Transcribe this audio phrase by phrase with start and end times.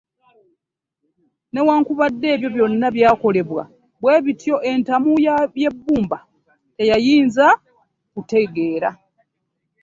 [1.53, 3.63] Newakubadde ebyo byonna byakolebwa
[4.01, 5.11] bwe bityo entamu
[5.55, 6.19] y'ebbumba
[6.77, 7.47] teyayinza
[8.13, 8.89] kutegeera.